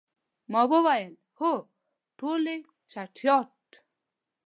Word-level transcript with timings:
ما 0.51 0.61
وویل، 0.71 1.13
هو، 1.39 1.51
ټولې 2.19 2.55
چټیات. 2.91 3.55